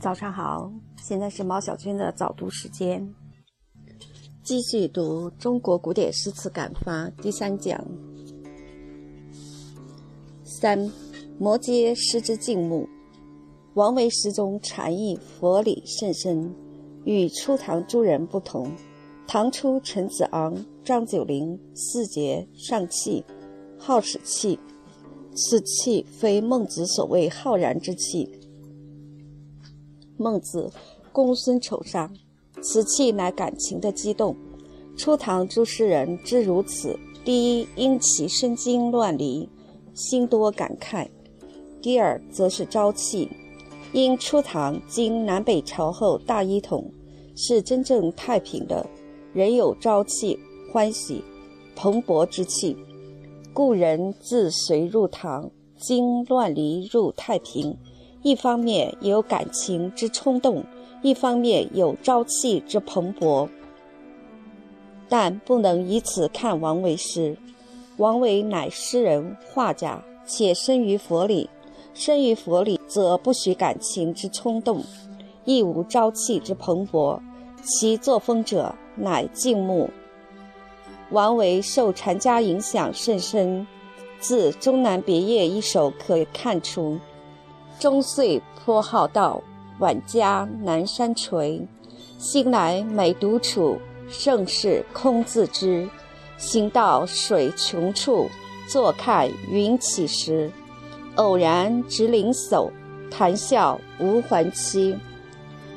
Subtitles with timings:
[0.00, 3.12] 早上好，现在是毛小军的早读时间，
[4.44, 7.84] 继续读《中国古典诗词感发》第三讲。
[10.44, 10.88] 三，
[11.36, 12.88] 摩诘诗之静穆。
[13.74, 16.54] 王维诗中禅意佛理甚深，
[17.04, 18.70] 与初唐诸人不同。
[19.26, 20.54] 唐初陈子昂、
[20.84, 23.24] 张九龄四杰尚气，
[23.76, 24.60] 好使气，
[25.34, 28.37] 此气非孟子所谓浩然之气。
[30.18, 30.70] 孟子，
[31.12, 32.12] 公孙丑上，
[32.60, 34.36] 此气乃感情的激动。
[34.96, 39.48] 初唐诸诗人之如此，第一因其身经乱离，
[39.94, 41.06] 心多感慨；
[41.80, 43.30] 第二则是朝气，
[43.92, 46.84] 因初唐经南北朝后大一统，
[47.36, 48.84] 是真正太平的，
[49.32, 50.36] 人有朝气、
[50.72, 51.22] 欢喜、
[51.76, 52.76] 蓬勃之气，
[53.54, 57.76] 故人自隋入唐，经乱离入太平。
[58.28, 60.62] 一方面有感情之冲动，
[61.00, 63.48] 一方面有朝气之蓬勃，
[65.08, 67.34] 但不能以此看王维诗。
[67.96, 71.48] 王维乃诗人、画家，且生于佛里，
[71.94, 74.84] 生于佛里，则不许感情之冲动，
[75.46, 77.18] 亦无朝气之蓬勃。
[77.62, 79.88] 其作风者，乃静穆。
[81.12, 83.66] 王维受禅家影响甚深，
[84.20, 86.98] 自《终南别业》一首可看出。
[87.78, 89.40] 终岁颇好道，
[89.78, 91.64] 晚家南山陲。
[92.18, 95.88] 兴来每独处，盛世空自知。
[96.36, 98.28] 行到水穷处，
[98.68, 100.50] 坐看云起时。
[101.14, 102.68] 偶然值林叟，
[103.10, 104.96] 谈笑无还期。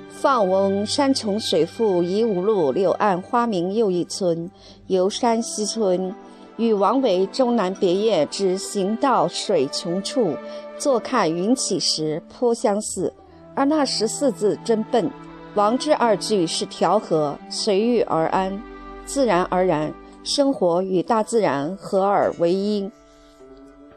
[0.10, 4.50] 放翁山重水复疑无路，柳暗花明又一村。
[4.88, 6.16] 游山西村，
[6.58, 10.36] 与王维《终南别业》之“行到水穷处”。
[10.82, 13.14] 坐看云起时，颇相似，
[13.54, 15.12] 而那十四字真笨。
[15.54, 18.60] 王之二句是调和，随遇而安，
[19.06, 22.90] 自然而然，生活与大自然合而为一。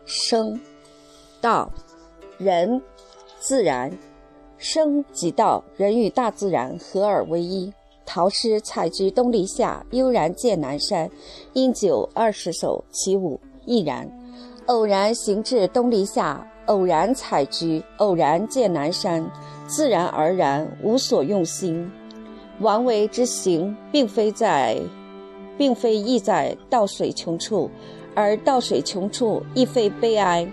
[0.04, 0.60] 生，
[1.40, 1.72] 道，
[2.36, 2.82] 人，
[3.40, 3.90] 自然，
[4.58, 7.72] 生即道，人与大自然合而为一。
[8.04, 11.10] 陶诗采菊东篱下，悠然见南山。
[11.54, 14.06] 饮酒二十首，其五亦然。
[14.66, 16.46] 偶然行至东篱下。
[16.66, 19.22] 偶然采菊，偶然见南山，
[19.66, 21.92] 自然而然，无所用心。
[22.60, 24.80] 王维之行，并非在，
[25.58, 27.70] 并非意在到水穷处，
[28.14, 30.50] 而到水穷处亦非悲哀。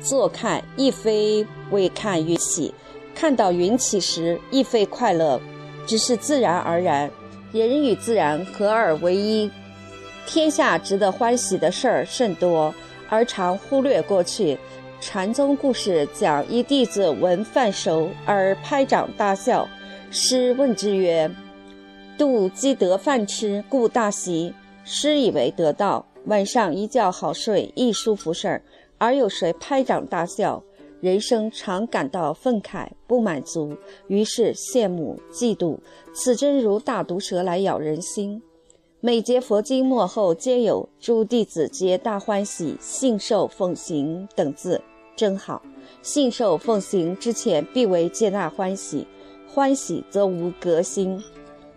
[0.00, 2.74] 坐看亦非为看云起，
[3.14, 5.40] 看到云起时亦非快乐，
[5.86, 7.08] 只是自然而然。
[7.52, 9.48] 人与自然合二为一。
[10.26, 12.74] 天下值得欢喜的事儿甚多，
[13.12, 14.58] 而常忽略过去。
[14.98, 19.68] 禅宗故事讲一弟子闻饭熟而拍掌大笑，
[20.10, 21.30] 师问之曰
[22.16, 28.62] ：“度饥得饭吃，故大喜。”师以为得道，晚上一觉好睡，亦舒服事儿，
[28.96, 30.62] 而有谁拍掌大笑？
[31.02, 35.76] 人生常感到愤慨不满足，于是羡慕嫉妒，
[36.14, 38.40] 此真如大毒蛇来咬人心。
[39.04, 44.80] 每节佛经末后皆有“诸弟子皆大欢喜，信受奉行”等字。
[45.16, 45.60] 真好，
[46.02, 49.04] 信受奉行之前必为皆大欢喜，
[49.48, 51.20] 欢喜则无革新。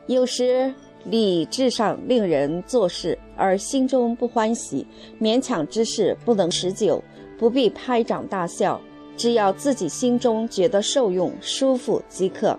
[0.06, 0.72] 有时
[1.06, 4.86] 理智上令人做事，而心中不欢喜，
[5.20, 7.04] 勉强之事不能持久，
[7.40, 8.80] 不必拍掌大笑，
[9.18, 12.56] 只要自己心中觉得受用、舒服即可。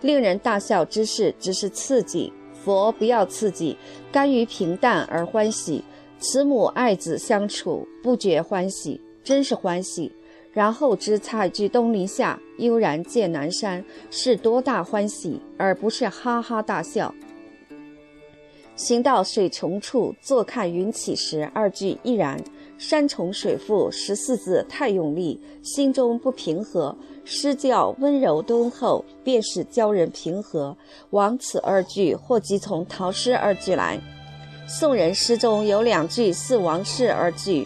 [0.00, 2.32] 令人大笑之事只是刺激，
[2.64, 3.76] 佛不要刺激，
[4.12, 5.82] 甘于平淡而欢喜。
[6.18, 9.00] 慈母爱子相处，不觉欢喜。
[9.24, 10.10] 真是欢喜，
[10.52, 17.14] 然后知采菊东篱下，悠然见南山，是多大欢喜，而不是哈哈大笑。
[18.74, 22.36] 行到水穷处，坐看云起时，二句亦然。
[22.84, 26.92] 山重水复十四字太用力，心中不平和。
[27.24, 30.76] 诗教温柔敦厚，便是教人平和。
[31.10, 34.00] 往此二句，或即从唐诗二句来。
[34.66, 37.64] 宋人诗中有两句似王氏二句。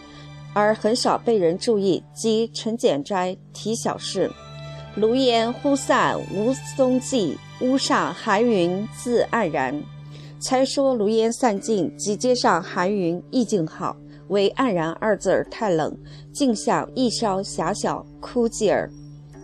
[0.53, 4.31] 而很少被人注意，即陈简斋题小事
[4.97, 9.83] ：“炉烟忽散无踪迹，屋上寒云自黯然。”
[10.39, 13.97] 才说炉烟散尽，即接上寒云，意境好；
[14.29, 15.97] 唯“黯然”二字儿太冷，
[16.33, 18.91] 镜像一稍狭小，枯寂耳。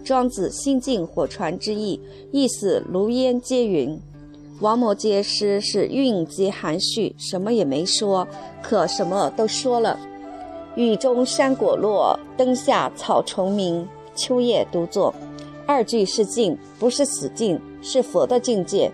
[0.05, 2.01] 庄子心境火传之意，
[2.33, 3.99] 意思炉烟皆云。
[4.61, 8.27] 王摩诘诗是韵极含蓄，什么也没说，
[8.63, 9.99] 可什么都说了。
[10.75, 13.87] 雨中山果落，灯下草虫鸣。
[14.15, 15.15] 秋夜独坐，
[15.67, 18.93] 二句是静，不是死静，是佛的境界。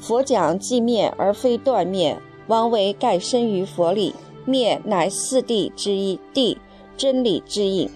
[0.00, 2.16] 佛讲寂灭而非断灭，
[2.46, 4.14] 王维盖生于佛里，
[4.48, 6.56] 灭乃四谛之一，谛
[6.96, 7.90] 真理之应。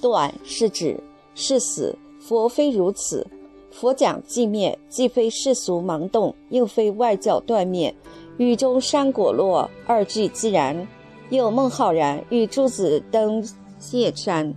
[0.00, 0.98] 断是指
[1.34, 3.26] 是死，佛非如此。
[3.70, 7.94] 佛讲寂灭，既非世俗盲动，又非外教断灭。
[8.38, 10.88] 雨中山果落，二句自然。
[11.28, 13.46] 又孟浩然与诸子登
[13.78, 14.54] 谢山。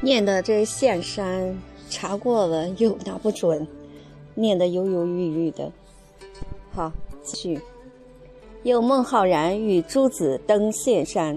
[0.00, 1.58] 念的这县山
[1.90, 3.66] 查过了又拿不准，
[4.36, 5.72] 念的犹犹豫豫的。
[6.78, 6.92] 好，
[7.24, 7.60] 继续。
[8.62, 11.36] 有孟浩然与诸子登岘山，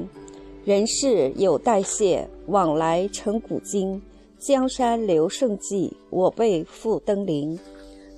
[0.64, 4.00] 人事有代谢，往来成古今。
[4.38, 7.60] 江山留胜迹，我辈复登临。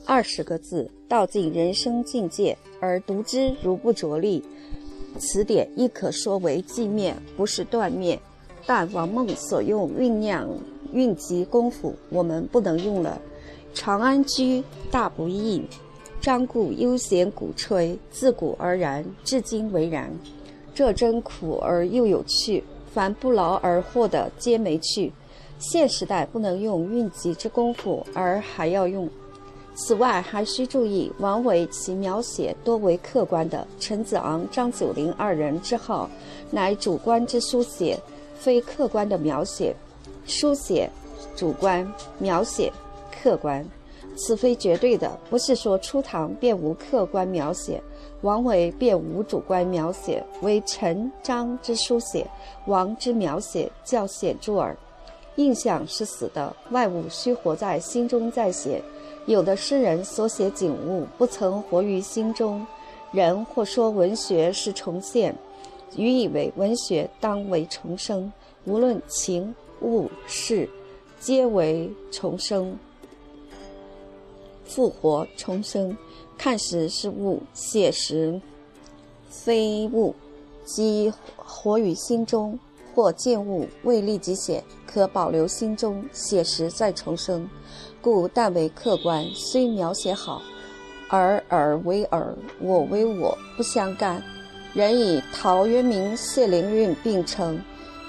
[0.05, 4.43] 二十个字，道尽人生境界，而读之如不着力。
[5.17, 8.19] 此点亦可说为寂灭，不是断灭。
[8.65, 10.49] 但王孟所用酝酿、
[10.91, 13.21] 蕴集功夫，我们不能用了。
[13.73, 14.61] 长安居
[14.91, 15.63] 大不易，
[16.23, 20.09] 张顾悠闲鼓吹，自古而然，至今为然。
[20.73, 25.11] 这真苦而又有趣，凡不劳而获的皆没趣。
[25.59, 29.09] 现时代不能用蕴集之功夫，而还要用。
[29.75, 36.09] 此外，还需注意，王维其描写多为客观的，陈子昂、张九龄二人之好，
[36.49, 37.99] 乃主观之书写。
[38.39, 39.75] 非客观的描写，
[40.25, 40.89] 书写
[41.35, 41.85] 主观，
[42.17, 42.71] 描写
[43.11, 43.65] 客观，
[44.15, 45.19] 此非绝对的。
[45.29, 47.81] 不是说初唐便无客观描写，
[48.21, 52.25] 王维便无主观描写，为陈张之书写，
[52.67, 54.75] 王之描写较显著耳。
[55.35, 58.81] 印象是死的，外物需活在心中再写。
[59.25, 62.65] 有的诗人所写景物不曾活于心中，
[63.11, 65.35] 人或说文学是重现。
[65.95, 68.31] 予以为文学当为重生，
[68.65, 70.67] 无论情物事，
[71.19, 72.75] 皆为重生、
[74.73, 75.95] 复活、重生。
[76.37, 78.41] 看时是物，写时
[79.29, 80.15] 非物，
[80.65, 82.57] 即活于心中。
[82.95, 87.49] 或见物未立即写，可保留心中，写时再重生。
[88.03, 90.43] 故但为客观，虽描写好，
[91.09, 94.21] 而尔为尔，我为我，不相干。
[94.75, 97.59] 人以陶渊明、谢灵运并称，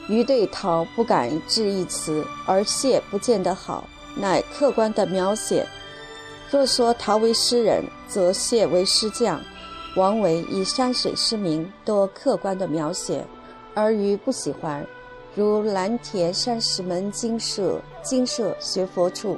[0.07, 3.85] 余对陶不敢置一词，而谢不见得好，
[4.15, 5.67] 乃客观的描写。
[6.55, 9.41] 若说陶为诗人，则谢为诗匠。
[9.97, 13.25] 王维以山水诗名，多客观的描写，
[13.75, 14.87] 而余不喜欢。
[15.35, 19.37] 如蓝田山石门精舍，精舍学佛处，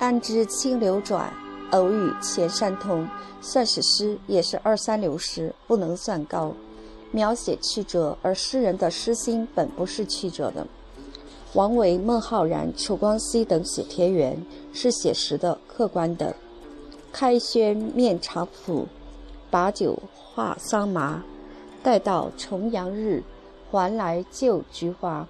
[0.00, 1.32] 安知清流转，
[1.70, 3.08] 偶遇前山通。
[3.40, 6.52] 算是诗，也是二三流诗，不能算高。
[7.12, 10.66] 描写曲折，而诗人的诗心本不是曲折的。
[11.52, 16.34] 王维、孟浩然、楚光熙等写田园，是写实的、客观的。
[17.18, 18.84] 开轩面场圃，
[19.50, 21.20] 把酒话桑麻。
[21.82, 23.20] 待到重阳日，
[23.72, 25.26] 还来就菊花。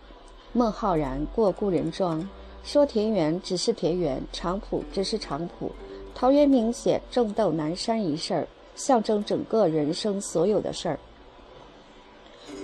[0.53, 2.29] 孟浩然过故人庄，
[2.63, 5.71] 说田园只是田园，场圃只是场圃。
[6.15, 8.47] 陶渊明写种豆南山一事儿，
[8.77, 11.01] 象征整个人生所有的事儿。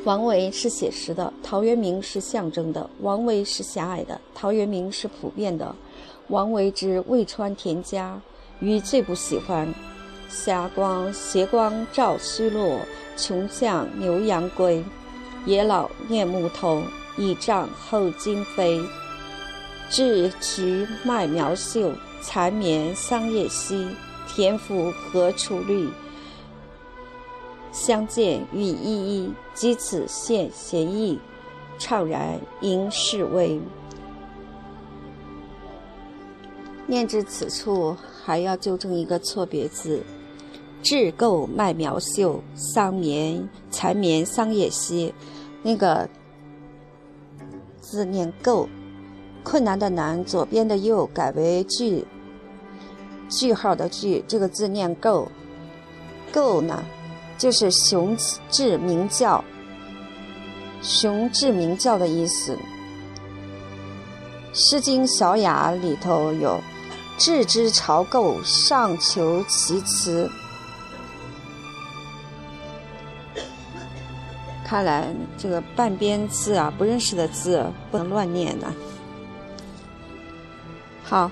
[0.05, 2.91] 王维是写实的，陶渊明是象征的。
[3.01, 5.75] 王维是狭隘的，陶渊明是普遍的。
[6.29, 8.21] 王维之《渭川田家》，
[8.61, 9.73] 余最不喜欢。
[10.29, 12.81] 霞光斜光照虚落，
[13.17, 14.85] 穷巷牛羊归。
[15.47, 16.85] 野老念牧童，
[17.17, 18.81] 倚杖候金飞。
[19.91, 21.93] 置菊麦苗秀，
[22.23, 23.89] 蚕眠桑叶稀。
[24.27, 25.89] 田府何处绿？
[27.71, 31.21] 相见欲依依，即此现闲意，
[31.79, 33.61] 怅然应是微。
[36.87, 40.03] 念至此处，还要纠正一个错别字：
[40.83, 45.13] 置构麦苗秀，桑棉蚕棉桑叶稀。
[45.63, 46.09] 那个
[47.81, 48.67] 字念构，
[49.43, 52.07] 困难的难，左边的右改为句。
[53.29, 55.29] 句号的句，这个字念够，
[56.33, 56.83] 够呢，
[57.37, 58.17] 就是雄
[58.49, 59.45] 志明教，
[60.81, 62.53] 雄志明教的意思。
[64.53, 66.61] 《诗经·小雅》里头有
[67.19, 70.31] “置之朝构，上求其辞”。
[74.65, 78.73] 看来这个半边字啊，不认识的字不能乱念呐。
[81.03, 81.31] 好。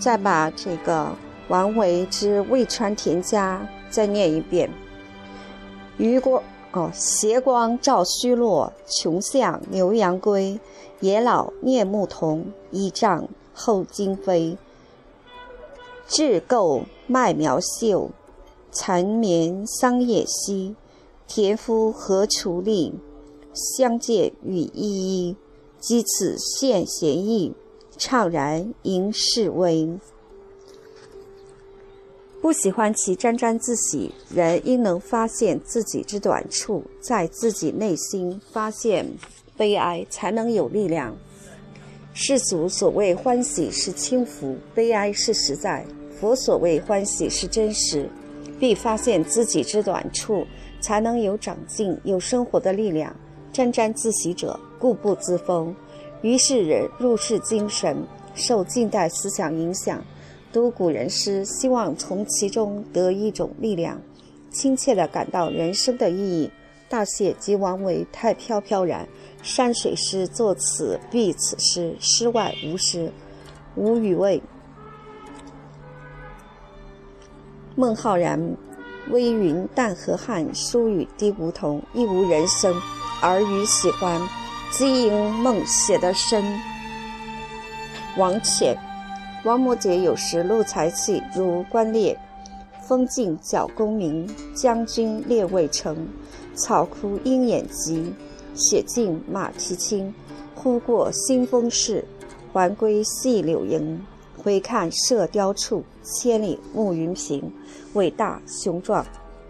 [0.00, 1.12] 再把这个
[1.46, 4.68] 王维之《渭川田家》再念一遍。
[5.96, 10.58] 余光哦，斜光照虚落，穷巷牛羊归。
[10.98, 14.58] 野老念牧童，倚杖后惊飞。
[16.12, 18.10] 雉构麦苗秀，
[18.70, 20.76] 残眠桑叶稀。
[21.26, 22.92] 田夫何锄力？
[23.54, 25.36] 相见语依依。
[25.80, 27.54] 积此献贤意，
[27.96, 29.98] 怅然迎世微。
[32.42, 39.10] 不喜欢其沾沾自喜，人应能发现自己之短处，在自己内心发现
[39.56, 41.16] 悲哀，才能有力量。
[42.14, 45.86] 世俗所谓欢喜是轻浮，悲哀是实在；
[46.22, 48.08] 佛所谓欢喜是真实。
[48.60, 50.46] 必发现自己之短处，
[50.80, 53.12] 才能有长进、有生活的力量。
[53.52, 55.74] 沾沾自喜者，固步自封。
[56.20, 57.96] 于是人入世精神
[58.36, 60.00] 受近代思想影响。
[60.52, 64.00] 读古人诗，希望从其中得一种力量，
[64.48, 66.48] 亲切地感到人生的意义。
[66.88, 69.08] 大谢及王维太飘飘然，
[69.42, 73.10] 山水诗作此必此诗，诗外无诗，
[73.74, 74.40] 无语味。
[77.82, 78.56] 孟浩然，
[79.10, 82.72] 微云淡河汉，疏雨滴梧桐，亦无人生，
[83.20, 84.20] 而余喜欢，
[84.70, 86.44] 即因梦写得深。
[88.16, 88.78] 王潜。
[89.42, 92.16] 王摩诘有时露才气，如关猎，
[92.86, 96.06] 风劲角功名，将军列未成，
[96.54, 98.14] 草枯鹰眼疾，
[98.54, 100.14] 写尽马蹄轻。
[100.54, 102.04] 忽过新丰市，
[102.52, 104.00] 还归细柳营。
[104.36, 107.52] 回看射雕处，千里暮云平。
[107.94, 109.04] 伟大雄壮，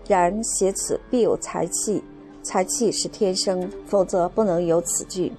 [0.09, 2.03] 然写此必有才气，
[2.43, 5.33] 才气是天生，否则不能有此句。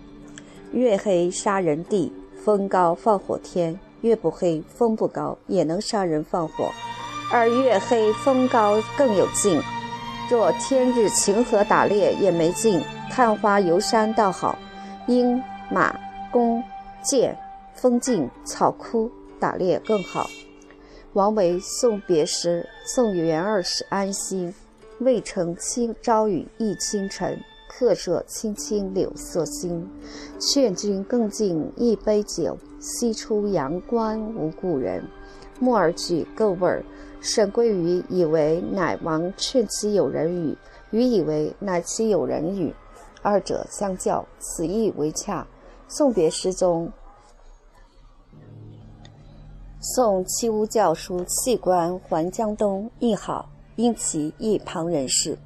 [0.71, 2.11] 月黑杀人地，
[2.43, 3.77] 风高放火天。
[4.01, 6.65] 月不黑，风不高，也能杀人放火；
[7.31, 9.61] 而月黑风高更有劲。
[10.29, 14.57] 若天日晴和打猎也没劲，看花游山倒好。
[15.07, 15.95] 鹰、马、
[16.31, 16.61] 弓、
[17.01, 17.37] 箭，
[17.73, 19.09] 风劲草枯，
[19.43, 20.29] 打猎更好。
[21.11, 24.53] 王维送别诗，送元二使安西。
[24.99, 27.37] 渭城清朝雨浥轻尘。
[27.67, 29.85] 客舍青青柳色新，
[30.39, 32.57] 劝君更尽一杯酒。
[32.79, 35.03] 西出阳关无故人，
[35.59, 36.85] 木儿举够味儿。
[37.19, 40.57] 沈归愚以为乃王劝其友人语，
[40.91, 42.73] 愚以为乃其友人语，
[43.21, 45.45] 二者相较，此意为洽。
[45.89, 46.89] 送别诗中，
[49.83, 55.37] 送七屋教书弃官还江东亦好，因其一旁人事。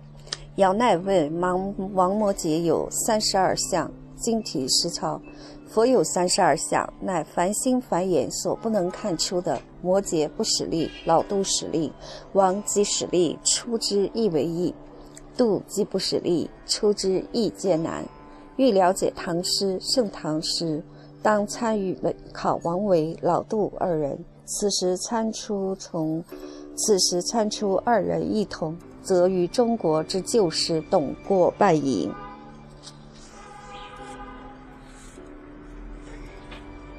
[0.57, 5.19] 尧奈问王王摩诘有三十二相，经题诗抄。
[5.65, 9.59] 佛有三十二相，乃凡心凡眼所不能看出的。
[9.81, 11.91] 摩诘不使力，老杜使力，
[12.33, 14.71] 王即使力，出之亦为易；
[15.35, 18.05] 杜即不使力，出之亦艰难。
[18.57, 20.83] 欲了解唐诗、盛唐诗，
[21.21, 21.97] 当参与
[22.31, 24.17] 考王维、老杜二人。
[24.45, 26.23] 此时参出从，
[26.75, 28.77] 此时参出二人一同。
[29.03, 32.11] 则于中国之旧诗懂过半矣。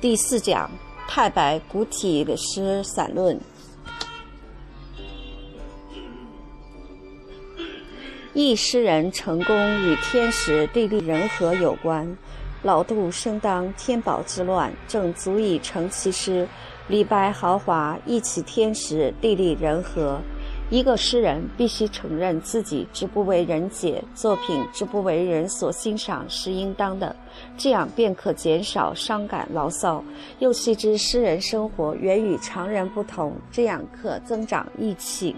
[0.00, 0.70] 第四讲：
[1.06, 3.38] 太白古体的诗散论。
[8.32, 12.16] 一诗人成功与天时地利人和有关。
[12.62, 16.46] 老杜生当天宝之乱，正足以成其诗。
[16.88, 20.18] 李白豪华，亦其天时地利人和。
[20.70, 27.14] 一个诗人必须承认自己之不为人解，作品之不为人所欣赏是应当的，
[27.56, 30.02] 这样便可减少伤感牢骚。
[30.40, 35.34] 又须知诗人生活远与常人不同，这样可增长义气。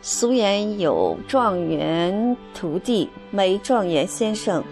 [0.00, 4.62] 俗言有状元徒弟，没状元先生。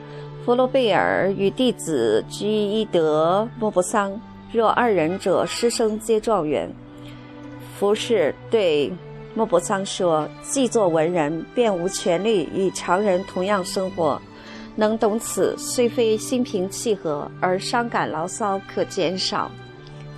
[0.47, 4.17] 弗洛贝尔与弟子居伊德·莫泊桑，
[4.53, 6.73] 若二人者，师生皆状元。
[7.77, 8.93] 服士对
[9.35, 14.23] 莫泊桑说：“既作文人，便无权利与常人同样生活。
[14.77, 19.51] 能懂此，虽非心平气和，而伤感牢骚可减少，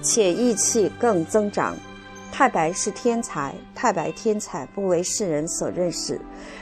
[0.02, 1.74] 且义气更增长。
[2.30, 6.20] 太白是天才，太白天才不为世人所认识，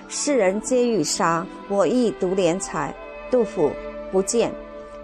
[0.09, 2.95] 世人皆欲杀，我亦独怜才。
[3.31, 3.71] 杜甫
[4.11, 4.53] 不见，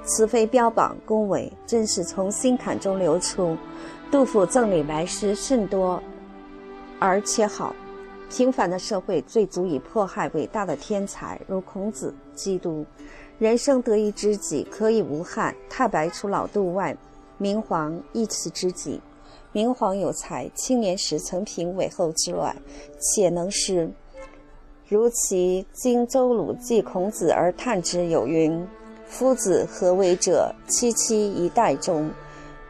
[0.04, 3.56] 此非标榜恭维，正是从心坎中流出。”
[4.10, 6.02] 杜甫赠李白诗甚多，
[6.98, 7.74] 而且好。
[8.28, 12.84] 平凡的社会最足以迫害伟大的天才，如孔子、基督。
[13.38, 15.54] 人生得一知己，可以无憾。
[15.68, 16.96] 太白除老杜外，
[17.36, 19.00] 明皇亦其知己。
[19.52, 22.56] 明皇有才，青年时曾平韦后之乱，
[22.98, 23.90] 且能诗。
[24.92, 28.62] 如其今周鲁记孔子而叹之有云
[29.08, 30.54] ：“夫子何为者？
[30.68, 32.10] 戚戚一代中，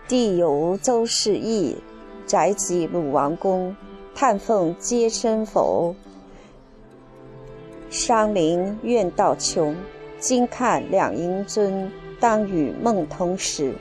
[0.06, 1.76] 帝有周氏义，
[2.24, 3.74] 宅及鲁王宫，
[4.14, 5.96] 叹奉皆身否？
[7.90, 9.74] 山林怨道穷。
[10.20, 13.74] 今看两英尊，当与孟同时。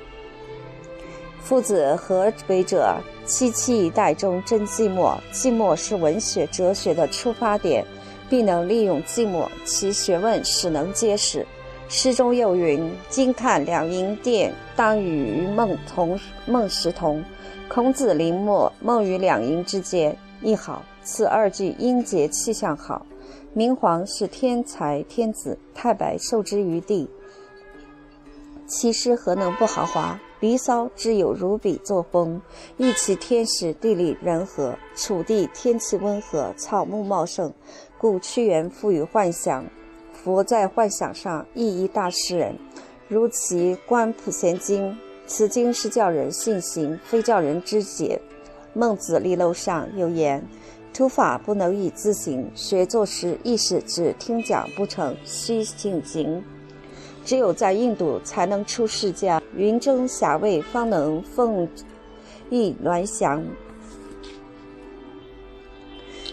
[1.40, 2.98] 夫子何为者？
[3.28, 7.86] 戚戚一代中真寂寞，寂寞是文学哲学的出发点。”
[8.32, 11.46] 必能利用寂寞，其学问始能结实。
[11.90, 17.22] 诗中有云：“今看两楹殿，当与孟同孟时同。”
[17.68, 20.82] 孔子临摹，梦于两楹之间，亦好。
[21.04, 23.06] 此二句音节气象好。
[23.52, 27.10] 明皇是天才天子，太白受之于地，
[28.66, 30.18] 其诗何能不豪华？
[30.40, 32.42] 《离骚》之有如笔作风，
[32.78, 37.54] 亦其天时地利人和，楚地天气温和，草木茂盛，
[38.02, 39.64] 故屈原赋予幻想。
[40.12, 42.58] 佛在幻想上亦一大诗人，
[43.08, 44.92] 如其《观普贤经》，
[45.28, 48.20] 此经是叫人信行，非叫人知解。
[48.74, 50.44] 孟子立楼上有言
[50.92, 56.44] ：“徒法不能以自行，学作诗亦是只听讲不成，须信行。”
[57.24, 61.70] 只有在印度才能出世家，云蒸霞蔚方能凤
[62.50, 63.44] 翼鸾翔。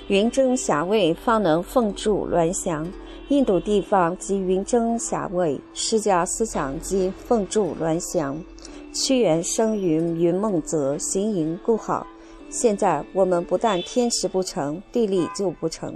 [0.08, 2.90] 云蒸霞蔚方能凤柱鸾翔。
[3.28, 8.42] 印度地方即云蒸霞蔚，释迦思想即凤柱鸾翔。
[8.90, 12.06] 屈原生于云梦泽，行吟故好。
[12.48, 15.94] 现在我们不但天时不成，地利就不成。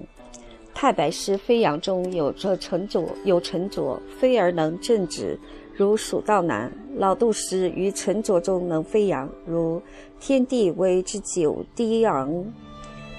[0.74, 5.40] 太白诗飞扬中有着沉着，有沉着，飞而能正直，
[5.74, 9.80] 如蜀道难；老杜诗于沉着中能飞扬，如
[10.20, 12.44] 天地为之久低昂。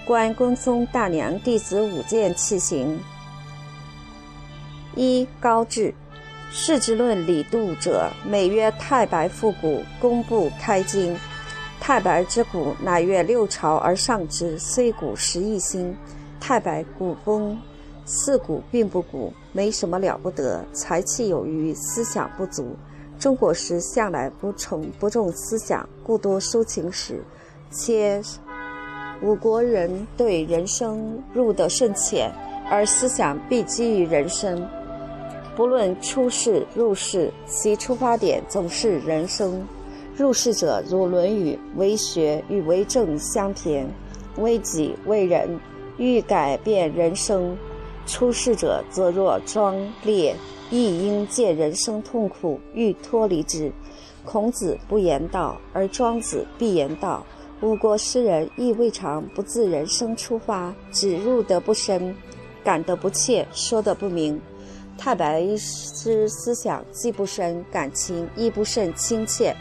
[0.06, 3.00] 观公孙大娘弟子五件器行。
[4.96, 5.94] 一高志，
[6.52, 11.18] 世之论李杜者，美曰太白复古，公布开经。
[11.80, 15.96] 太白之古，乃越六朝而上之，虽古实亦新。
[16.40, 17.58] 太白古风，
[18.06, 22.76] 四古并不古，没什么了不得，才气有余，思想不足。
[23.18, 27.24] 中国诗向来不重不重思想，故多抒情诗。
[27.72, 28.22] 且
[29.24, 32.30] 五国人对人生入得甚浅，
[32.70, 34.68] 而思想必基于人生。
[35.56, 39.66] 不论出世入世，其出发点总是人生。
[40.14, 43.88] 入世者如《论语》，为学与为政相偏，
[44.38, 45.58] 为己为人。
[45.98, 47.56] 欲改变人生，
[48.06, 50.36] 出世者则若庄烈，
[50.70, 53.72] 亦应见人生痛苦，欲脱离之。
[54.26, 57.24] 孔子不言道，而庄子必言道。
[57.64, 62.14] 五国诗人亦未尝不自人生出发，只入得不深，
[62.62, 64.40] 感得不切，说得不明。
[64.98, 65.42] 太白
[65.96, 69.56] 之思想既不深，感情亦不甚亲切，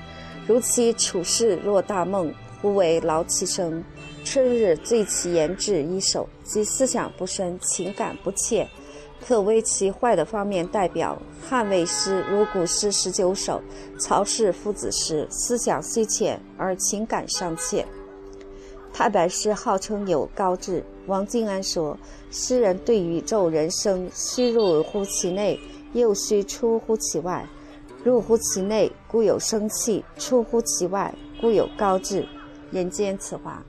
[0.49, 3.85] 如其处世若大梦，忽为劳其声。
[4.25, 8.69] 春日醉其言志一首，即思想不深，情感不切，
[9.27, 11.17] 可为其坏的方面代表。
[11.49, 13.61] 汉魏诗如古诗十九首，
[13.99, 17.87] 曹氏父子诗，思想虽浅而情感尚切。
[18.93, 20.85] 太白诗号称有高志。
[21.07, 21.97] 王静安说
[22.31, 25.59] ：“诗人对宇宙人生，须入乎其内，
[25.95, 27.45] 又须出乎其外。
[28.05, 32.27] 入乎其内，故有生气；出乎其外，故有高志。
[32.71, 33.65] 人间此话。”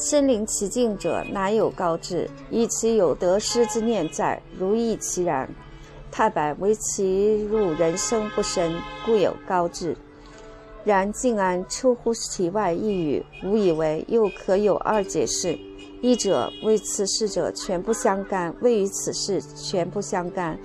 [0.00, 2.26] 身临其境者，难有高志？
[2.50, 5.46] 以其有得失之念在，如意其然。
[6.10, 8.72] 太白为其入人生不深，
[9.04, 9.94] 故有高志。
[10.84, 15.58] 然静安出乎其外一语，吾以为又可有二解释：
[16.00, 20.58] 一者为此事者全不相干，未与此事全不相干，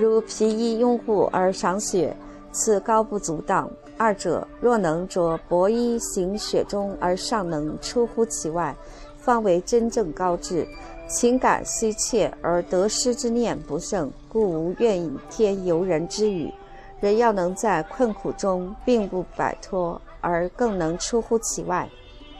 [0.00, 2.16] 如皮衣拥护而赏雪，
[2.52, 3.70] 此高不足道。
[3.96, 8.74] 二者若能着薄衣行雪中，而尚能出乎其外，
[9.18, 10.66] 方为真正高志。
[11.06, 16.50] 情感虽切，而得失之念不盛，故无愿以天尤人之语。
[17.00, 21.88] 人要能在困苦中并不摆脱，而更能出乎其外。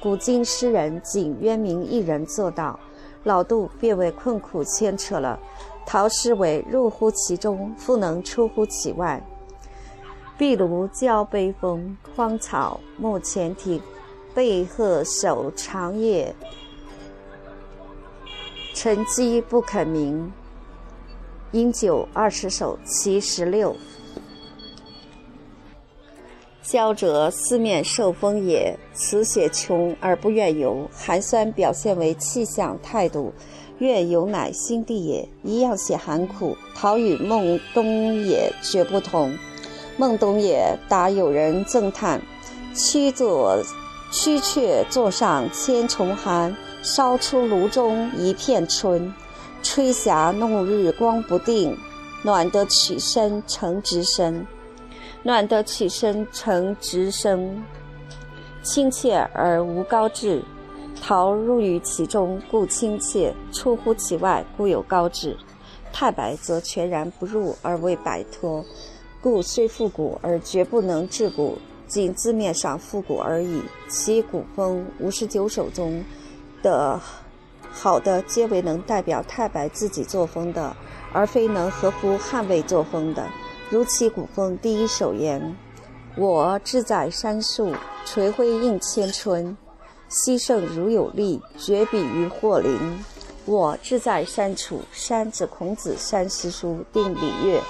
[0.02, 2.78] 古今诗人仅渊明一人做到，
[3.24, 5.38] 老杜便为困苦牵扯了。
[5.84, 9.22] 陶诗为入乎其中，复能出乎其外。
[10.40, 13.78] 壁炉交悲风，荒草木前庭。
[14.32, 16.34] 背鹤守长夜，
[18.72, 20.32] 沉积不肯鸣。
[21.52, 23.76] 饮酒二十首，其十六。
[26.62, 28.74] 焦者四面受风也。
[28.94, 33.30] 此写穷而不愿游，寒酸表现为气象态度。
[33.78, 36.56] 怨游乃心地也，一样写寒苦。
[36.74, 39.36] 陶与孟东也绝不同。
[40.00, 42.22] 孟东也答有人赠叹：
[42.74, 43.62] 屈坐
[44.10, 49.12] 屈却座上千重寒，烧出炉中一片春。
[49.62, 51.76] 吹霞弄日光不定，
[52.22, 54.46] 暖得起身成直身。
[55.22, 57.62] 暖得起身成直身，
[58.62, 60.42] 亲切而无高志。
[60.98, 65.36] 陶入于其中，故亲切；出乎其外，故有高志。
[65.92, 68.64] 太白则全然不入而为摆脱，
[69.22, 73.62] 故虽复古而绝不能治古，仅字面上复古而已。
[73.88, 76.02] 其古风五十九首中
[76.62, 76.98] 的
[77.70, 80.74] 好的，皆为能代表太白自己作风的，
[81.12, 83.26] 而非能合乎汉魏作风的。
[83.68, 85.54] 如其古风第一首言
[86.16, 89.56] ：“我志在山树，垂晖映千春。”
[90.08, 93.04] 西圣如有力，绝笔于霍林。
[93.44, 97.60] 我志在山处，山指孔子山诗书，定礼乐。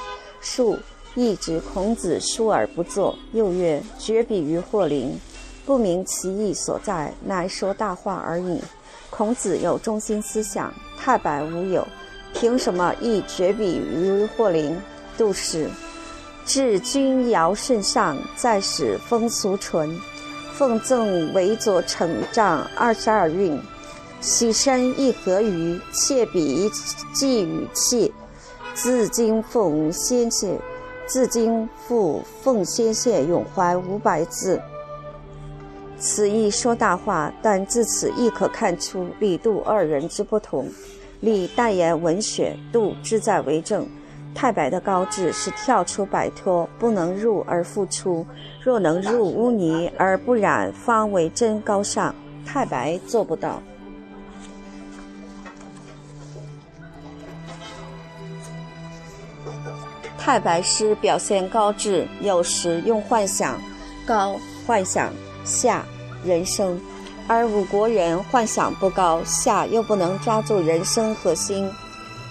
[0.41, 0.79] 树
[1.21, 3.15] 亦指孔子书而不作。
[3.35, 5.21] 又曰：绝笔于霍林，
[5.67, 8.59] 不明其意所在，乃说大话而已。
[9.11, 11.87] 孔子有中心思想，太白无有，
[12.33, 14.75] 凭什么亦绝笔于霍林？
[15.19, 15.69] 杜氏
[16.47, 19.95] 至君尧甚上，再使风俗淳。
[20.55, 23.61] 奉赠为左丞丈二十二运，
[24.23, 26.71] 喜身亦合于切笔
[27.15, 28.13] 寄语气，
[28.75, 30.59] 自今奉先谢，
[31.11, 34.63] 自今复奉先谢永怀五百字。
[35.99, 40.69] 此亦说大话，但自此亦可看出李杜二人之不同。
[41.19, 43.85] 李代言文学，杜志在为政。
[44.37, 48.25] 太白的高志是跳出摆脱，不能入而复出。
[48.63, 52.15] 若能入污泥而不染，方为真高尚。
[52.47, 53.61] 太白做不到。
[60.21, 63.59] 太白诗表现高致，有时用幻想，
[64.07, 65.11] 高幻想
[65.45, 65.83] 下
[66.23, 66.79] 人生，
[67.27, 71.69] 而五国人幻想不高，下又不能抓住人生核心。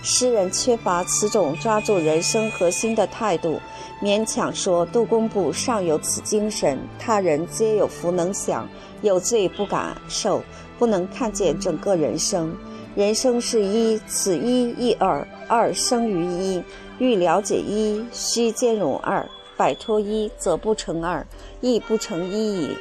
[0.04, 3.60] 诗人缺乏此种抓住人生核心的态度，
[4.02, 8.70] 勉强说杜工部尚有此精神，他人皆有福能享，
[9.02, 10.44] 有罪不敢受，
[10.78, 12.56] 不能看见整个人生。
[12.96, 16.64] 人生是一，此一亦二，二生于一，
[17.00, 21.26] 欲了解一，须兼容二，摆脱一则不成二，
[21.62, 22.78] 亦不成一矣。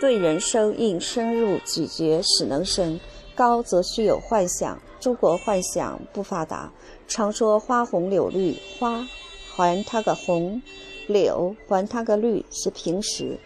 [0.00, 2.98] 对人生应深入咀嚼，使能生。
[3.34, 4.78] 高则须有幻想。
[5.00, 6.72] 中国幻想不发达，
[7.08, 9.06] 常说花红柳绿，花
[9.54, 10.60] 还它个红，
[11.06, 13.38] 柳还它个绿是平时，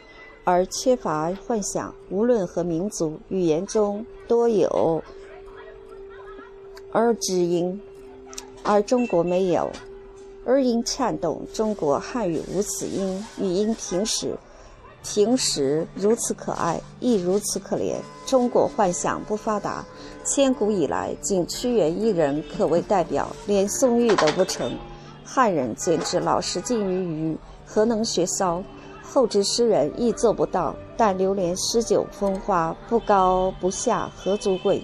[0.44, 1.94] 而缺乏幻想。
[2.10, 5.02] 无论何民族语言中多有
[6.92, 7.80] 儿之音，
[8.62, 9.70] 而中国没有
[10.48, 11.42] 而音颤动。
[11.52, 14.34] 中国汉语无此音，语音平时。
[15.04, 17.96] 平时如此可爱，亦如此可怜。
[18.26, 19.84] 中国幻想不发达，
[20.24, 24.74] 千古以来仅屈原一人可为代表，连宋玉都不成。
[25.22, 28.62] 汉人简直老实近于愚，何能学骚？
[29.02, 30.74] 后之诗人亦做不到。
[30.96, 34.82] 但流连诗酒风花，不高不下，何足贵？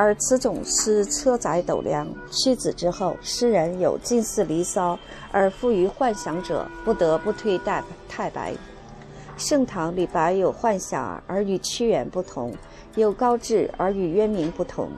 [0.00, 4.94] 而此种诗车载斗量，屈子之后，诗人有近似《离骚》
[5.32, 8.54] 而富于幻想者，不得不推戴太白。
[9.36, 12.54] 盛唐李白有幻想而与屈原不同，
[12.94, 14.88] 有高志而与渊明不同。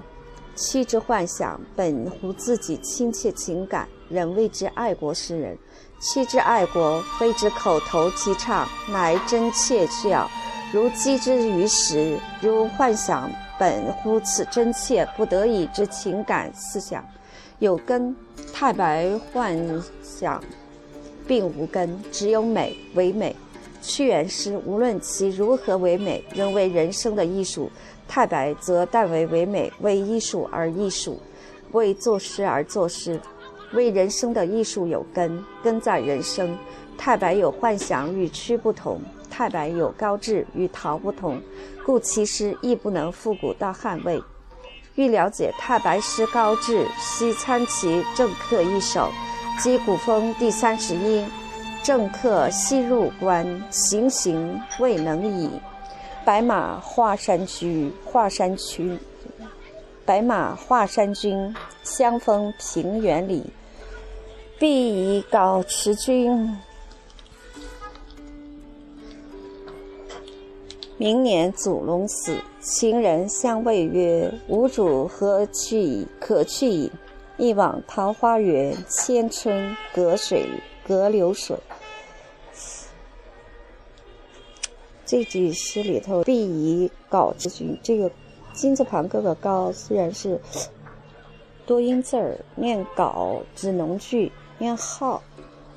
[0.54, 5.56] 屈之幻想本乎自己亲切情感，人谓之爱国诗人；
[6.12, 10.30] 屈之爱国非之口头提倡，乃真切需要，
[10.72, 12.16] 如击之于时。
[12.40, 17.04] 如幻想本乎此真切不得已之情感思想，
[17.58, 18.14] 有根；
[18.52, 19.56] 太白幻
[20.02, 20.42] 想
[21.26, 23.34] 并无根，只有美，唯美。
[23.82, 27.68] 屈原诗无论其如何唯美，仍为人生的艺术；
[28.06, 31.18] 太白则但为唯美，为艺术而艺术，
[31.72, 33.18] 为作诗而作诗，
[33.72, 36.56] 为人生的艺术有根，根在人生。
[36.96, 38.98] 太白有幻想，与屈不同；
[39.40, 41.40] 太白有高志，与陶不同，
[41.82, 44.22] 故其诗亦不能复古到汉魏。
[44.96, 49.08] 欲了解太白诗高志，须参其正客一首，
[49.58, 51.24] 即古风第三十一。
[51.82, 55.48] 政客西入关，行行未能已。
[56.22, 58.98] 白马华山居，华山区。
[60.04, 63.50] 白马华山君，相逢平原里。
[64.58, 66.54] 必以告持君。
[71.00, 76.06] 明年祖龙死，情人相谓曰：“吾主何去矣？
[76.20, 76.92] 可去矣。”
[77.38, 80.46] 一往桃花源，千春隔水
[80.86, 81.56] 隔流水。
[85.06, 88.10] 这句诗里头，“必以稿之君”，这个
[88.52, 90.38] 金字旁各个“高”虽然是
[91.64, 95.22] 多音字儿，念“稿”指农具，念“号”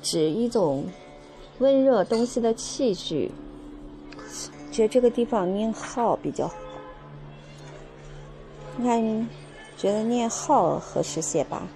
[0.02, 0.84] 指一种
[1.60, 3.32] 温热东西的器具。
[4.74, 6.54] 觉得这个地方念“号”比较好。
[8.76, 9.28] 你看。
[9.76, 11.66] 觉得念号合适些吧？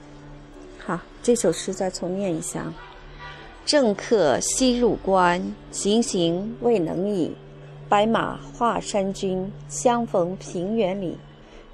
[0.79, 2.73] 好，这首诗再重念一下：
[3.67, 7.35] 政客西入关，行行未能已。
[7.89, 11.19] 白马华山君，相逢平原里。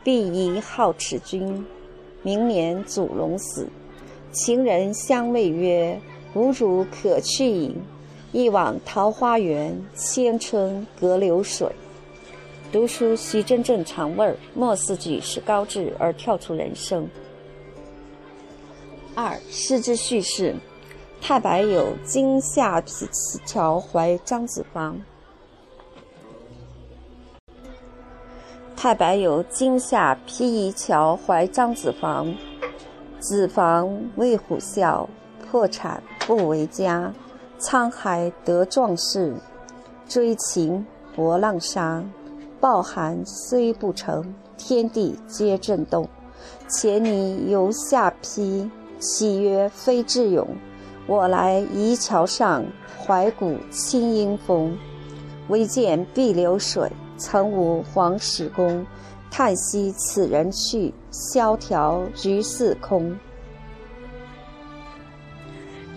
[0.03, 1.65] 必以好持君，
[2.23, 3.69] 明年祖龙死。
[4.33, 6.01] 情人相谓曰
[6.35, 7.77] ：“吾主可去矣。”
[8.35, 11.71] 一往桃花源，千春隔流水。
[12.73, 17.09] 读书需真正尝味儿，莫四句是高志而跳出人生。
[19.15, 20.53] 二诗之叙事：
[21.21, 23.07] 太白有惊吓皮
[23.47, 25.01] 桥怀张子房。
[28.75, 32.35] 太白有惊吓披夷桥怀张子房，
[33.21, 35.07] 子房为虎啸，
[35.49, 37.15] 破产不为家。
[37.61, 39.35] 沧海得壮士，
[40.09, 42.05] 追秦搏浪沙。
[42.61, 46.09] 暴寒虽不成，天地皆震动。
[46.69, 50.47] 且你游下邳，岂曰非智勇？
[51.07, 52.65] 我来移桥上，
[52.99, 54.77] 怀古清音风。
[55.49, 58.87] 唯见碧流水，曾无黄石公。
[59.31, 63.19] 叹息此人去，萧条橘寺空。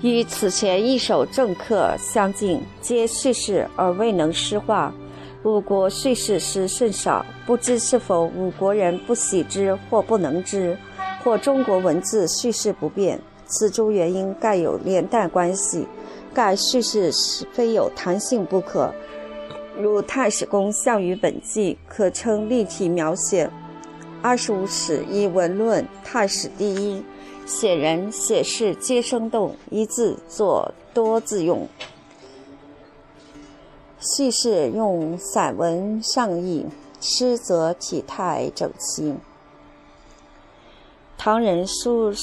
[0.03, 4.93] 与此前一首正客相近，皆叙事而未能诗化。
[5.43, 10.77] 五国叙事诗甚少，不知是否五国人不喜之，或不能知，
[11.23, 13.19] 或中国文字叙事不便。
[13.47, 15.87] 此诸原因，盖有连带关系。
[16.31, 18.93] 盖叙事是非有弹性不可。
[19.79, 23.49] 如太史公项羽本纪，可称立体描写。
[24.21, 27.01] 二十五史以文论太史第一，
[27.47, 31.65] 写人写事皆生动，一字作多字用。
[34.01, 36.65] 叙事用散文上意，
[36.99, 39.15] 诗则体态整齐。
[41.17, 42.13] 唐人抒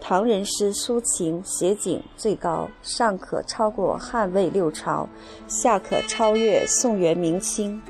[0.00, 5.08] 唐人诗抒情写景最高，上可超过汉魏六朝，
[5.48, 7.82] 下可超越宋元明清。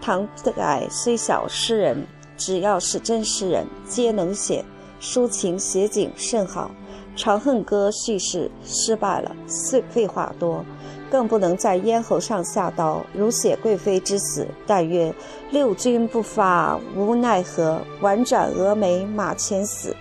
[0.00, 2.06] 唐代虽小诗人，
[2.38, 4.64] 只要是真诗人，皆能写
[5.06, 6.70] 抒情写景甚好。
[7.18, 10.64] 《长恨歌》叙事失败了，碎废话多。
[11.08, 14.44] 更不能在咽喉上下刀，如写贵妃之死。
[14.66, 15.14] 但曰
[15.52, 19.94] ：“六军不发无奈何，宛转蛾眉马前死。”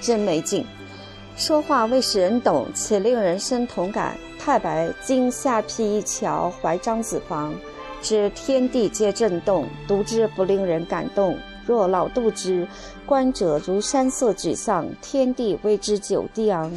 [0.00, 0.64] 真没劲。
[1.36, 4.16] 说话未使人懂，且令人生同感。
[4.38, 7.52] 太白今下邳一桥怀张子房，
[8.00, 11.36] 知天地皆震动，读之不令人感动。
[11.66, 12.66] 若老杜之，
[13.06, 16.70] 观者如山色沮丧，天地为之久地昂。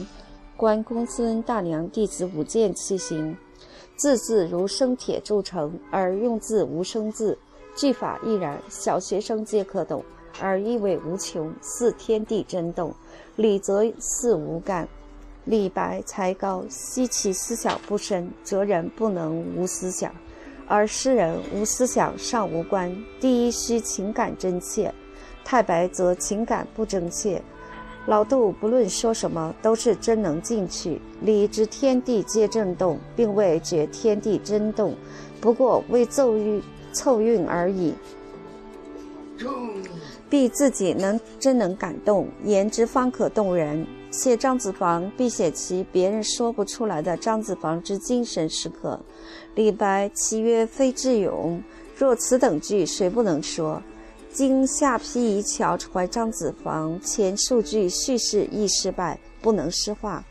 [0.55, 3.37] 观公孙大娘弟子舞剑器行。
[3.95, 7.37] 字字如生铁铸成，而用字无生字，
[7.75, 8.61] 句法亦然。
[8.69, 10.03] 小学生皆可懂，
[10.39, 12.93] 而意味无穷，似天地震动。
[13.35, 14.87] 理则似无干。
[15.45, 20.13] 李白才高，惜其思想不深，哲人不能无思想，
[20.67, 22.95] 而诗人无思想尚无关。
[23.19, 24.93] 第一需情感真切，
[25.43, 27.41] 太白则情感不真切。
[28.05, 31.01] 老杜不论说什么，都是真能进去。
[31.21, 34.95] 理知天地皆震动，并未觉天地真动，
[35.41, 36.61] 不过为奏韵
[36.93, 37.93] 凑韵而已。
[40.29, 43.85] 必自己能真能感动，言之方可动人。
[44.09, 48.99] 写张子房，必写其别人说不出来的张子房之精神时刻。
[49.57, 51.59] 李白其曰非智勇，
[51.97, 53.81] 若此等句，谁不能说？
[54.31, 60.23] 经下邳一桥怀张子房，前数句叙事亦失败，不能诗化。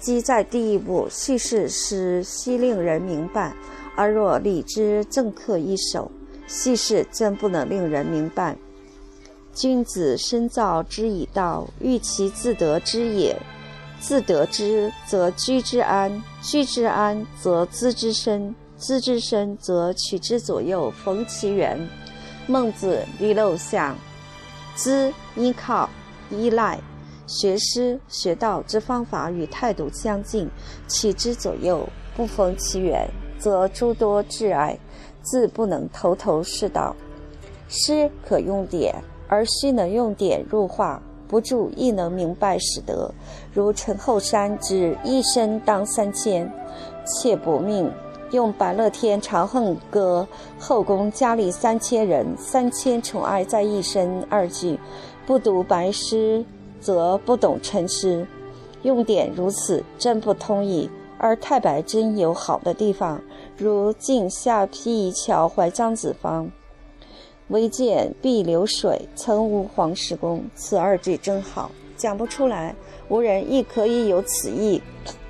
[0.00, 3.54] 即在第一步叙事时须令人明白，
[3.94, 6.10] 而若理之正客一首，
[6.48, 8.56] 叙事真不能令人明白。
[9.54, 13.40] 君子深造之以道，欲其自得之也。
[14.00, 16.10] 自得之，则居之安；
[16.42, 21.78] 居之安，则资之深；资之深，则取之左右，逢其源。
[22.48, 23.96] 孟子立陋巷，
[24.74, 25.88] 资依靠
[26.30, 26.80] 依赖，
[27.28, 30.50] 学诗学道之方法与态度相近，
[30.88, 34.76] 取之左右不逢其源，则诸多挚爱。
[35.22, 36.96] 自不能头头是道。
[37.68, 38.92] 诗可用典，
[39.28, 43.14] 而须能用典入化；不著亦能明白使得。
[43.54, 46.52] 如陈后山之一生当三千，
[47.06, 47.88] 妾薄命，
[48.32, 50.26] 用百乐天《长恨歌》
[50.62, 54.78] 后宫佳丽三千人，三千宠爱在一身二句。
[55.26, 56.44] 不读白诗，
[56.80, 58.26] 则不懂陈诗。
[58.82, 60.90] 用典如此，真不通矣。
[61.18, 63.20] 而太白真有好的地方，
[63.56, 66.50] 如“镜下邳一桥怀张子房，
[67.48, 70.42] 唯见碧流水，曾无黄石公”。
[70.56, 72.74] 此二句真好，讲不出来。
[73.08, 74.82] 无人亦可以有此意，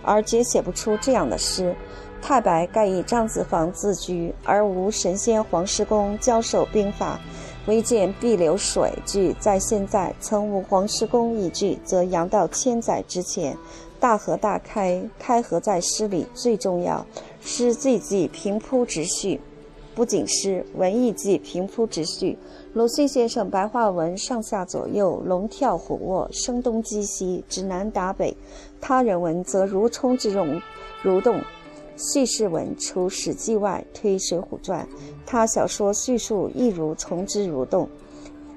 [0.03, 1.75] 而皆写不出这样的诗。
[2.23, 7.21] 太白盖以张子房自居，而无神仙黄石公交手兵法。
[7.67, 13.57] 唯见碧流水句在现在，曾无黄石公一句，则扬到千载之前。
[14.01, 17.05] 大河大开，开河在诗里最重要。
[17.41, 19.41] 诗句句平铺直叙，
[19.95, 22.37] 不仅诗，文艺句平铺直叙。
[22.73, 28.37] 鲁迅先生白话文上下左右，龙跳虎卧，声东击西，指南打北。
[28.81, 30.61] 他人文则如冲之涌，
[31.05, 31.41] 蠕动。
[31.97, 34.85] 叙事文除《史记》外，推《水浒传》，
[35.27, 37.89] 他小说叙述亦如从之如动。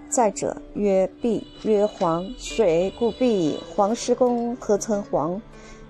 [0.10, 3.60] 再者，曰碧，曰黄，水故碧矣。
[3.76, 5.42] 黄石公何曾黄？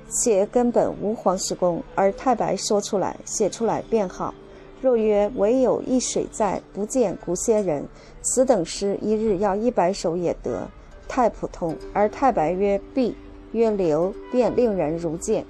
[0.10, 4.34] 且根本无黄石公，而太白说出来、写出来便好。
[4.81, 7.86] 若曰唯有一水在，不见古仙人，
[8.21, 10.67] 此等诗一日要一百首也得，
[11.08, 11.75] 太普通。
[11.93, 13.15] 而太白曰碧，
[13.51, 15.45] 曰流，便令人如见。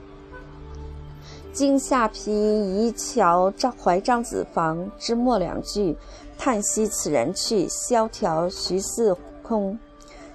[1.56, 5.96] 今下邳一桥张怀张子房之末两句，
[6.38, 9.80] 叹息此人去，萧条徐似空，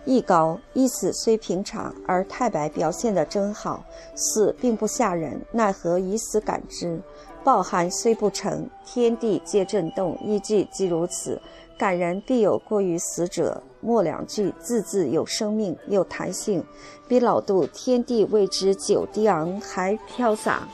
[0.06, 0.58] 意高。
[0.72, 6.98] 意思虽平常，而太白表现得真好，死并不吓人，奈何以死感之？
[7.44, 10.18] 抱憾虽不成，天地皆震动。
[10.24, 11.38] 一句即如此，
[11.76, 13.62] 感人必有过于死者。
[13.82, 16.64] 末两句字字有生命，有弹性，
[17.06, 20.66] 比老杜“天地为之久低昂”还飘洒。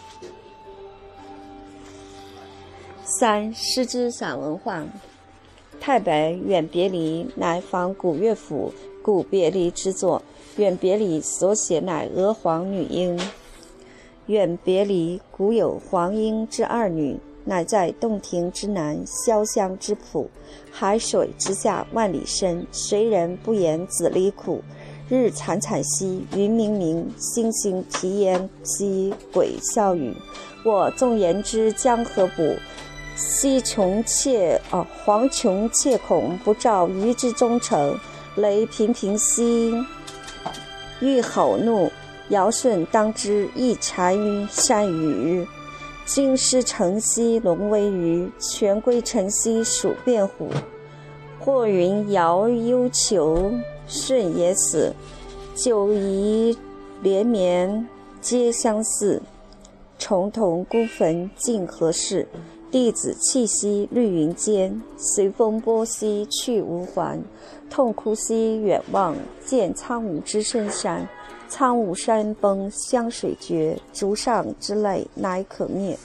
[3.18, 4.84] 三诗之散文化，
[5.80, 8.70] 太白《远别离》乃仿古乐府
[9.02, 10.20] 《古别离》之作，
[10.60, 13.18] 《远别离》所写乃娥皇女英。
[14.26, 20.28] 《远别离》古有黄莺之二女，乃在洞庭之南，潇湘之浦，
[20.70, 22.66] 海水之下万里深。
[22.70, 24.60] 谁人不言子离苦？
[25.08, 30.14] 日惨惨兮，云冥冥，星星啼烟兮，鬼笑语。
[30.66, 32.54] 我纵言之江河补。
[33.16, 37.98] 西穷切哦，黄穷切恐不照鱼之忠诚，
[38.36, 39.74] 雷频频兮，
[41.00, 41.90] 欲吼怒。
[42.28, 45.46] 尧舜当之，亦谗善语。
[46.04, 50.50] 京师城兮龙威鱼，泉归城兮鼠变虎。
[51.38, 53.52] 或云尧忧求，
[53.86, 54.92] 舜也死。
[55.54, 56.58] 九夷
[57.00, 57.88] 连绵
[58.20, 59.22] 皆相似，
[59.98, 62.26] 重瞳孤坟尽何事？
[62.68, 67.22] 弟子气息绿云间，随风波兮去无还。
[67.70, 71.08] 痛哭兮远望，见苍梧之深山。
[71.48, 75.96] 苍梧山崩湘水绝，竹上之泪乃可灭。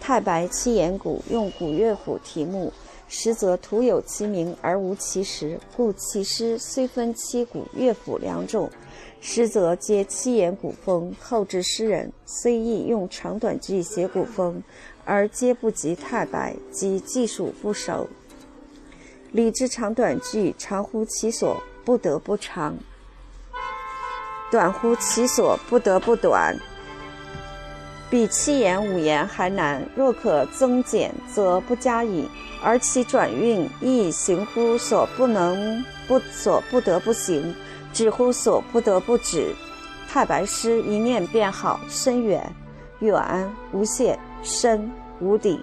[0.00, 2.72] 太白七言古用古乐府题目，
[3.06, 8.70] 实则徒有其名而无其实，故其诗虽分七古乐府两种，
[9.20, 11.14] 实则皆七言古风。
[11.20, 14.62] 后之诗人虽亦用长短句写古风。
[15.06, 18.06] 而皆不及太白，即技术不熟。
[19.32, 22.74] 理之长短句，长乎其所，不得不长；
[24.50, 26.54] 短乎其所，不得不短。
[28.10, 29.82] 比七言五言还难。
[29.94, 32.28] 若可增减，则不加矣。
[32.62, 37.54] 而其转韵亦行乎所不能不所不得不行，
[37.92, 39.54] 止乎所不得不止。
[40.08, 42.50] 太白诗一念便好，深远，
[43.00, 44.18] 远无限。
[44.46, 44.88] 深
[45.20, 45.58] 无底，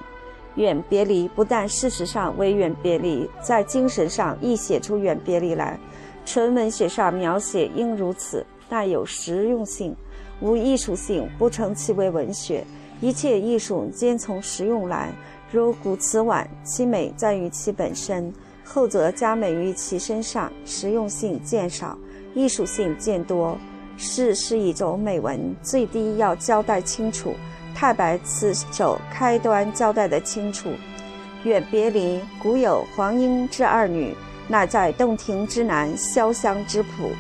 [0.55, 5.79] 远别离不但事实上为远别离，在精神上亦写出远别离来。
[6.25, 9.95] 纯文学上描写应如此，带有实用性，
[10.41, 12.63] 无艺术性，不称其为文学。
[12.99, 15.09] 一切艺术皆从实用来，
[15.51, 18.31] 如古瓷碗，其美在于其本身，
[18.63, 21.97] 后则加美于其身上，实用性渐少，
[22.33, 23.57] 艺术性渐多。
[23.95, 27.33] 诗是一种美文，最低要交代清楚。
[27.83, 30.71] 太白此首开端交代的清楚，
[31.43, 34.15] 远别离，古有黄莺之二女，
[34.47, 37.11] 乃在洞庭之南，潇湘之浦。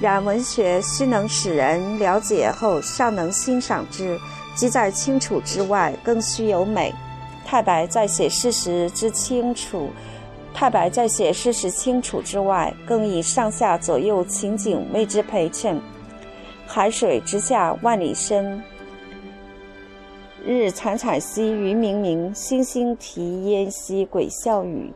[0.00, 4.18] 然文学须能使人了解后，尚能欣赏之，
[4.56, 6.92] 即在清楚之外，更须有美。
[7.46, 9.90] 太白在写事实之清楚，
[10.52, 15.80] 太白在写事实清楚之外，更以上下左右情景为之陪衬。
[16.66, 18.60] 海水之下万里深，
[20.44, 24.92] 日惨惨兮云冥冥，星星啼烟兮鬼笑语，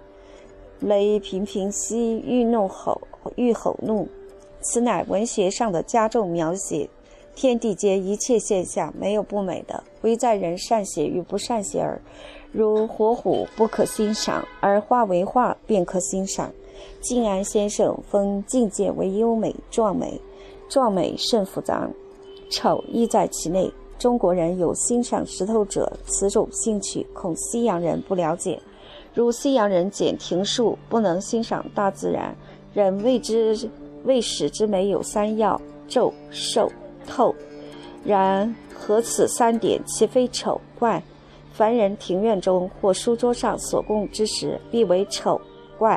[0.80, 3.00] 雷频频兮欲怒吼
[3.36, 4.08] 欲吼怒。
[4.60, 6.88] 此乃文学上的加重描写。
[7.34, 12.00] 天地间一切现象没有不美的，唯在人善写与不善写耳。
[12.52, 16.52] 如火虎不可欣赏，而化为画便可欣赏。
[17.00, 20.20] 静安先生封境界为优美壮美。
[20.68, 21.90] 壮美甚复杂，
[22.50, 23.70] 丑亦在其内。
[24.02, 28.60] 中国人有欣赏石头者此种兴趣，恐西洋人不了解。
[29.14, 32.36] 如西洋人剪庭树，不能欣赏大自然。
[32.74, 33.56] 人谓之
[34.02, 36.68] 谓使之美有三要：皱、瘦、
[37.06, 37.32] 透。
[38.04, 41.00] 然何此三点，岂非丑怪？
[41.52, 45.40] 凡人庭院中或书桌上所供之时，必为丑
[45.78, 45.96] 怪；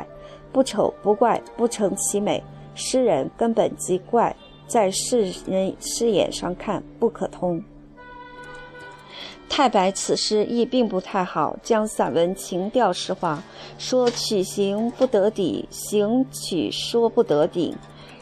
[0.52, 2.40] 不丑不怪，不成其美。
[2.76, 4.32] 诗人根本即怪。
[4.68, 7.60] 在世人视眼上看不可通。
[9.48, 13.42] 太白此诗亦并不太好，将散文情调诗化，
[13.78, 17.74] 说曲行不得底，行曲说不得顶。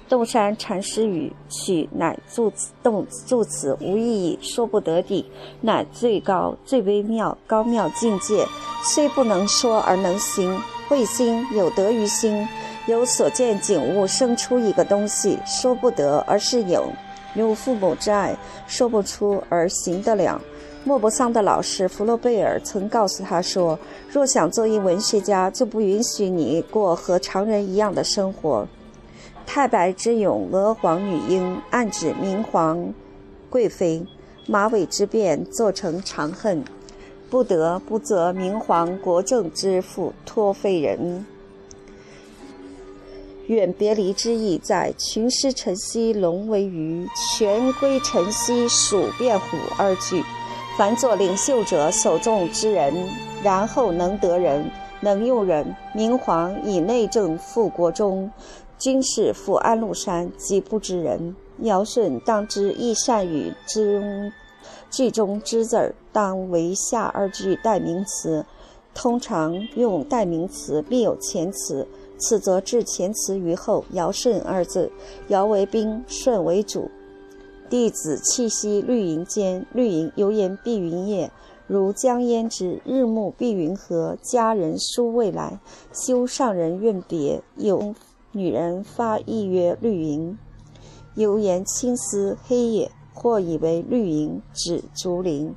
[0.09, 5.25] 洞山禅师语：“曲乃助词，动助词无意义，说不得底，
[5.63, 8.47] 乃最高最微妙高妙境界。
[8.83, 12.47] 虽不能说而能行，会心有得于心。”
[12.87, 16.83] 有所见景物生出一个东西，说不得而是有；
[17.35, 20.39] 有父母之爱，说不出而行得了。
[20.87, 23.79] 莫泊桑的老师弗洛贝尔曾告诉他说
[24.13, 28.69] ：“若想做一文学家，就不允许你过和常人一样的生活。”
[29.47, 32.93] 太白之咏娥皇女英，暗指明皇
[33.49, 34.07] 贵妃；
[34.47, 36.63] 马尾之变，做成长恨，
[37.31, 41.25] 不得不责明皇国政之父托废人。
[43.47, 47.07] 远别离之意在群师晨曦龙为鱼，
[47.37, 50.23] 全归晨曦鼠变虎二句。
[50.77, 52.93] 凡做领袖者，首重之人，
[53.45, 54.69] 然后能得人，
[55.01, 55.65] 能用人。
[55.95, 58.29] 明皇以内政复国中，
[58.77, 61.37] 军事复安禄山，即不知人。
[61.61, 64.33] 尧舜当知亦善与之
[64.91, 68.45] 句中之字儿，当为下二句代名词。
[68.93, 71.87] 通常用代名词，必有前词。
[72.19, 74.91] 此则置前词于后，尧舜二字，
[75.29, 76.91] 尧为宾，舜为主。
[77.69, 81.31] 弟子气息绿云间，绿云犹言碧云也。
[81.67, 84.17] 如将焉之，日暮碧云何？
[84.23, 85.59] 佳人书未来，
[85.93, 87.43] 修上人愿别。
[87.57, 87.95] 有
[88.33, 90.39] 女人发意曰绿云，
[91.15, 92.91] 犹言青丝黑也。
[93.17, 95.55] 或以为绿云指竹林。